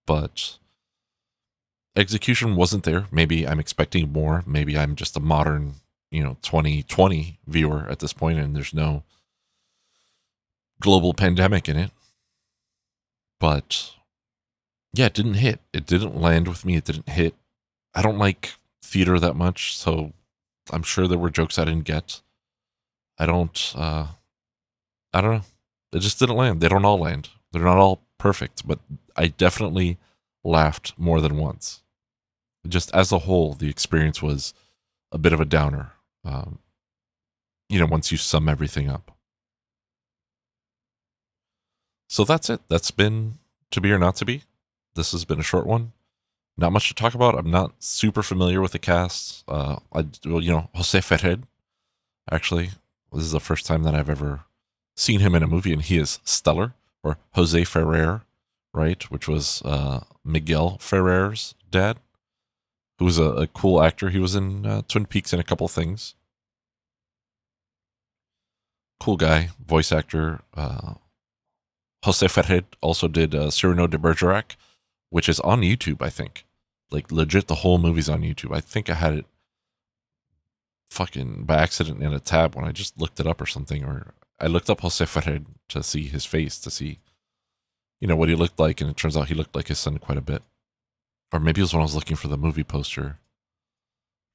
but 0.05 0.57
execution 1.95 2.55
wasn't 2.55 2.83
there. 2.83 3.05
Maybe 3.12 3.47
I'm 3.47 3.59
expecting 3.59 4.12
more. 4.12 4.43
Maybe 4.45 4.77
I'm 4.77 4.95
just 4.95 5.15
a 5.15 5.21
modern, 5.21 5.75
you 6.12 6.21
know, 6.24 6.38
2020 6.41 7.39
viewer 7.47 7.88
at 7.89 8.00
this 8.00 8.13
point, 8.13 8.39
and 8.39 8.55
there's 8.55 8.74
no 8.74 9.03
global 10.81 11.13
pandemic 11.13 11.69
in 11.69 11.77
it 11.77 11.91
but 13.39 13.91
yeah, 14.94 15.06
it 15.06 15.13
didn't 15.13 15.36
hit. 15.36 15.60
It 15.74 15.86
didn't 15.86 16.20
land 16.20 16.48
with 16.48 16.65
me. 16.65 16.75
It 16.75 16.86
didn't 16.86 17.10
hit. 17.10 17.36
I 17.94 18.01
don't 18.01 18.17
like 18.17 18.56
theater 18.82 19.20
that 19.20 19.36
much, 19.36 19.75
so 19.77 20.13
I'm 20.72 20.84
sure 20.84 21.08
there 21.08 21.17
were 21.17 21.29
jokes 21.29 21.58
I 21.58 21.65
didn't 21.65 21.86
get. 21.86 22.22
I 23.17 23.25
don't 23.25 23.74
uh 23.75 24.08
I 25.13 25.22
don't 25.22 25.36
know. 25.36 25.41
It 25.94 26.00
just 26.00 26.20
didn't 26.20 26.36
land. 26.36 26.62
They 26.62 26.67
don't 26.70 26.86
all 26.86 27.00
land. 27.00 27.29
They're 27.51 27.63
not 27.63 27.77
all 27.77 28.01
perfect, 28.17 28.67
but 28.67 28.79
I 29.15 29.27
definitely 29.27 29.98
laughed 30.44 30.94
more 30.98 31.22
than 31.22 31.38
once. 31.38 31.82
Just 32.67 32.94
as 32.94 33.12
a 33.12 33.20
whole, 33.20 33.53
the 33.53 33.70
experience 33.70 34.22
was 34.22 34.53
a 35.12 35.17
bit 35.17 35.34
of 35.34 35.39
a 35.39 35.46
downer. 35.46 35.94
Um, 36.25 36.60
you 37.70 37.79
know, 37.79 37.86
once 37.86 38.12
you 38.12 38.17
sum 38.17 38.50
everything 38.50 38.89
up. 38.89 39.16
So 42.08 42.24
that's 42.24 42.50
it. 42.50 42.62
That's 42.70 42.92
been 42.92 43.38
to 43.72 43.82
be 43.82 43.92
or 43.92 44.00
not 44.00 44.16
to 44.18 44.26
be. 44.26 44.44
This 44.96 45.12
has 45.12 45.26
been 45.26 45.40
a 45.40 45.44
short 45.44 45.68
one. 45.68 45.92
Not 46.58 46.72
much 46.72 46.88
to 46.88 46.96
talk 46.96 47.14
about. 47.14 47.38
I'm 47.38 47.52
not 47.52 47.84
super 47.84 48.24
familiar 48.24 48.62
with 48.62 48.72
the 48.72 48.80
cast. 48.80 49.44
Uh, 49.48 49.78
I, 49.94 50.06
well, 50.26 50.42
you 50.42 50.52
know, 50.52 50.70
Jose 50.74 51.00
Ferrer. 51.02 51.40
Actually, 52.32 52.72
this 53.14 53.24
is 53.24 53.32
the 53.32 53.40
first 53.40 53.66
time 53.66 53.84
that 53.84 53.94
I've 53.94 54.10
ever 54.10 54.46
seen 54.96 55.20
him 55.20 55.36
in 55.36 55.44
a 55.44 55.48
movie, 55.48 55.72
and 55.72 55.82
he 55.82 55.98
is 55.98 56.20
stellar. 56.24 56.74
Or 57.04 57.20
Jose 57.36 57.64
Ferrer, 57.66 58.24
right? 58.74 59.04
Which 59.12 59.28
was 59.28 59.62
uh, 59.64 60.02
Miguel 60.26 60.78
Ferrer's 60.80 61.54
dad, 61.70 62.00
who 62.98 63.06
was 63.06 63.20
a, 63.20 63.24
a, 63.24 63.48
cool 63.48 63.82
actor. 63.82 64.10
He 64.10 64.20
was 64.20 64.36
in 64.36 64.66
uh, 64.66 64.82
Twin 64.88 65.06
Peaks 65.06 65.32
and 65.32 65.40
a 65.40 65.44
couple 65.44 65.68
things. 65.68 66.16
Cool 69.00 69.16
guy, 69.16 69.50
voice 69.64 69.92
actor. 69.92 70.42
Uh, 70.56 70.96
Jose 72.04 72.27
Ferrer 72.27 72.62
also 72.82 73.08
did 73.08 73.34
uh, 73.34 73.50
Cyrano 73.50 73.88
de 73.88 73.98
Bergerac, 73.98 74.56
which 75.10 75.27
is 75.30 75.39
on 75.42 75.62
YouTube, 75.62 76.01
I 76.01 76.10
think. 76.10 76.46
Like 76.92 77.12
legit, 77.12 77.48
the 77.48 77.56
whole 77.56 77.77
movie's 77.77 78.10
on 78.10 78.22
YouTube. 78.22 78.56
I 78.56 78.62
think 78.62 78.89
I 78.89 78.94
had 78.94 79.13
it 79.13 79.25
fucking 80.89 81.44
by 81.44 81.58
accident 81.58 82.01
in 82.01 82.13
a 82.13 82.20
tab 82.20 82.56
when 82.56 82.66
I 82.66 82.72
just 82.72 83.00
looked 83.00 83.20
it 83.20 83.27
up 83.27 83.42
or 83.42 83.46
something, 83.46 83.84
or 83.84 84.13
I 84.39 84.48
looked 84.48 84.70
up 84.70 84.82
Jose 84.82 85.06
Ferrer 85.06 85.39
to 85.70 85.84
see 85.84 86.08
his 86.08 86.25
face, 86.25 86.60
to 86.60 86.72
see, 86.72 87.00
you 88.00 88.08
know, 88.08 88.16
what 88.16 88.30
he 88.30 88.36
looked 88.36 88.60
like, 88.60 88.80
and 88.80 88.89
it 88.89 88.96
turns 88.96 89.18
out 89.18 89.27
he 89.27 89.36
looked 89.36 89.56
like 89.56 89.68
his 89.68 89.80
son 89.80 89.98
quite 89.98 90.18
a 90.18 90.22
bit. 90.22 90.44
Or 91.34 91.39
maybe 91.39 91.60
it 91.60 91.66
was 91.66 91.74
when 91.74 91.82
I 91.82 91.84
was 91.84 91.96
looking 91.96 92.16
for 92.16 92.30
the 92.30 92.38
movie 92.38 92.63
poster 92.63 93.20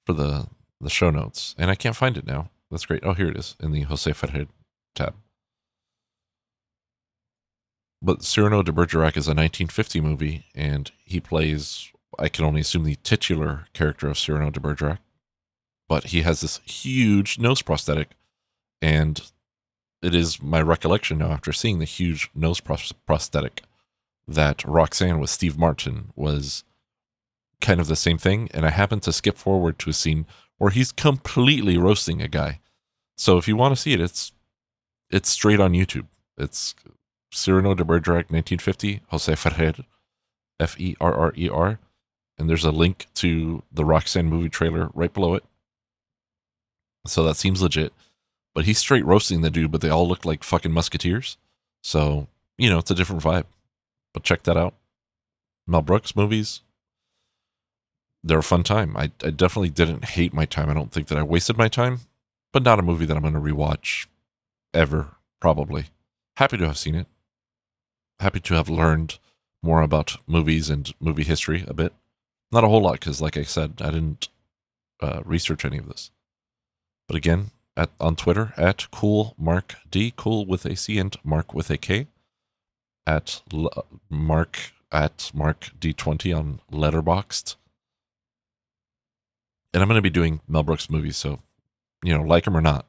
for 0.05 0.13
the 0.13 0.49
the 0.81 0.91
show 0.91 1.11
notes, 1.11 1.55
and 1.57 1.71
I 1.71 1.75
can't 1.77 1.97
find 1.97 2.17
it 2.17 2.27
now. 2.27 2.51
That's 2.71 2.87
great. 2.87 3.05
Oh, 3.05 3.13
here 3.13 3.29
it 3.29 3.37
is 3.37 3.57
in 3.61 3.71
the 3.73 3.83
Jose 3.83 4.13
Ferrer 4.13 4.47
tab. 4.95 5.15
But 8.05 8.25
Cyrano 8.25 8.65
de 8.65 8.73
Bergerac 8.73 9.17
is 9.17 9.29
a 9.29 9.31
1950 9.31 10.01
movie, 10.01 10.47
and 10.57 10.91
he 11.05 11.21
plays, 11.21 11.93
I 12.19 12.29
can 12.29 12.45
only 12.45 12.63
assume, 12.63 12.83
the 12.83 12.97
titular 12.97 13.67
character 13.75 14.09
of 14.09 14.19
Cyrano 14.19 14.51
de 14.51 14.59
Bergerac. 14.59 14.99
But 15.89 16.05
he 16.07 16.23
has 16.23 16.41
this 16.41 16.59
huge 16.65 17.39
nose 17.39 17.63
prosthetic, 17.63 18.11
and 18.81 19.23
it 20.03 20.17
is 20.17 20.43
my 20.43 20.61
recollection 20.61 21.19
now 21.19 21.31
after 21.31 21.53
seeing 21.53 21.79
the 21.79 21.85
huge 21.85 22.29
nose 22.35 22.61
prosthetic 22.61 23.63
that 24.27 24.65
Roxanne 24.65 25.21
with 25.21 25.31
Steve 25.31 25.57
Martin 25.57 26.13
was 26.17 26.65
kind 27.61 27.81
of 27.81 27.87
the 27.87 27.95
same 27.95 28.19
thing. 28.19 28.49
And 28.53 28.67
I 28.67 28.71
happened 28.71 29.03
to 29.05 29.13
skip 29.13 29.37
forward 29.37 29.79
to 29.79 29.91
a 29.91 29.93
scene 29.93 30.27
where 30.59 30.71
he's 30.71 30.91
completely 30.91 31.77
roasting 31.77 32.21
a 32.21 32.29
guy. 32.29 32.59
So 33.17 33.39
if 33.39 33.47
you 33.47 33.57
want 33.57 33.77
to 33.77 33.81
see 33.81 33.93
it, 33.93 34.01
it's 34.01 34.33
it's 35.11 35.29
straight 35.29 35.61
on 35.61 35.73
YouTube. 35.73 36.07
It's 36.39 36.75
Cyrano 37.33 37.75
de 37.75 37.85
Bergerac, 37.85 38.31
1950, 38.31 39.01
Jose 39.09 39.35
Ferrer, 39.35 39.75
F 40.61 40.79
E 40.79 40.97
R 41.01 41.15
R 41.15 41.33
E 41.37 41.49
R. 41.49 41.79
And 42.39 42.49
there's 42.49 42.65
a 42.65 42.71
link 42.71 43.07
to 43.15 43.63
the 43.73 43.85
Roxanne 43.85 44.29
movie 44.29 44.49
trailer 44.49 44.91
right 44.95 45.13
below 45.13 45.35
it. 45.35 45.45
So 47.07 47.25
that 47.25 47.37
seems 47.37 47.63
legit. 47.63 47.93
But 48.55 48.65
he's 48.65 48.79
straight 48.79 49.05
roasting 49.05 49.41
the 49.41 49.51
dude, 49.51 49.73
but 49.73 49.81
they 49.81 49.89
all 49.89 50.07
look 50.07 50.25
like 50.25 50.45
fucking 50.45 50.73
musketeers. 50.73 51.37
So, 51.83 52.29
you 52.59 52.69
know, 52.69 52.79
it's 52.79 52.91
a 52.91 52.95
different 52.95 53.23
vibe. 53.23 53.45
But 54.13 54.25
check 54.25 54.43
that 54.45 54.57
out. 54.57 54.75
Mel 55.67 55.83
Brooks 55.83 56.15
movies, 56.15 56.61
they're 58.23 58.39
a 58.39 58.43
fun 58.43 58.63
time. 58.63 58.97
I, 58.97 59.11
I 59.25 59.31
definitely 59.31 59.71
didn't 59.71 60.05
hate 60.05 60.35
my 60.35 60.45
time. 60.45 60.69
I 60.69 60.75
don't 60.75 60.93
think 60.93 61.09
that 61.09 61.19
I 61.19 61.23
wasted 61.23 61.57
my 61.57 61.69
time, 61.69 62.01
but 62.53 62.63
not 62.63 62.79
a 62.79 62.83
movie 62.83 63.07
that 63.07 63.17
I'm 63.17 63.23
going 63.23 63.35
to 63.35 63.41
rewatch 63.41 64.07
ever, 64.75 65.09
probably. 65.41 65.87
Happy 66.37 66.57
to 66.59 66.67
have 66.67 66.79
seen 66.79 66.95
it. 66.95 67.07
Happy 68.23 68.39
to 68.39 68.55
have 68.55 68.69
learned 68.69 69.19
more 69.63 69.83
about 69.83 70.17
movies 70.29 70.71
and 70.71 70.95
movie 71.01 71.25
history 71.25 71.65
a 71.67 71.75
bit. 71.75 71.93
Not 72.53 72.63
a 72.63 72.69
whole 72.69 72.83
lot, 72.83 72.93
because 72.95 73.21
like 73.21 73.37
I 73.37 73.43
said, 73.43 73.81
I 73.81 73.91
didn't 73.91 74.29
uh, 75.01 75.23
research 75.25 75.65
any 75.65 75.79
of 75.79 75.89
this. 75.89 76.13
But 77.09 77.17
again, 77.17 77.51
at 77.77 77.91
on 78.01 78.17
Twitter 78.17 78.53
at 78.57 78.91
cool 78.91 79.35
mark 79.37 79.75
d 79.91 80.13
cool 80.17 80.47
with 80.47 80.65
a 80.67 80.77
c 80.77 80.99
and 80.99 81.17
mark 81.25 81.55
with 81.55 81.71
a 81.71 81.77
k 81.77 82.07
at 83.07 83.43
l- 83.53 83.87
mark 84.09 84.73
at 84.91 85.31
mark 85.35 85.71
d20 85.81 86.37
on 86.37 86.61
Letterboxd. 86.71 87.57
and 89.73 89.83
i'm 89.83 89.89
going 89.89 89.97
to 89.97 90.03
be 90.03 90.11
doing 90.11 90.41
mel 90.47 90.63
brooks 90.63 90.91
movies 90.91 91.17
so 91.17 91.41
you 92.05 92.13
know 92.15 92.23
like 92.23 92.45
them 92.45 92.57
or 92.57 92.61
not 92.61 92.85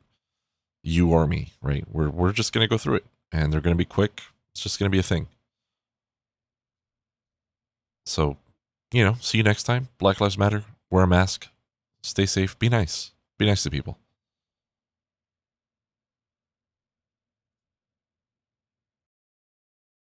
you 0.84 1.10
or 1.10 1.25
me 1.25 1.54
right 1.62 1.86
we're, 1.90 2.10
we're 2.10 2.34
just 2.34 2.52
going 2.52 2.63
to 2.63 2.70
go 2.70 2.78
through 2.78 2.96
it 2.96 3.06
and 3.32 3.52
they're 3.52 3.62
going 3.62 3.74
to 3.75 3.78
be 3.78 3.86
quick 3.86 4.22
it's 4.53 4.63
just 4.63 4.79
going 4.79 4.89
to 4.89 4.95
be 4.95 5.00
a 5.00 5.03
thing. 5.03 5.27
So 8.05 8.38
you 8.91 9.03
know 9.03 9.15
see 9.19 9.38
you 9.38 9.43
next 9.43 9.63
time. 9.63 9.89
Black 9.98 10.22
lives 10.22 10.38
matter. 10.38 10.63
Wear 10.91 11.03
a 11.03 11.07
mask. 11.07 11.48
Stay 12.03 12.25
safe. 12.25 12.57
Be 12.60 12.69
nice. 12.69 13.12
Be 13.39 13.45
nice 13.45 13.63
to 13.63 13.72
people 13.72 13.98